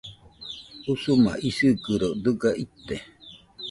Usuma 0.93 1.31
isigɨro 1.49 2.09
dɨga 2.23 2.49
ite 2.63 2.95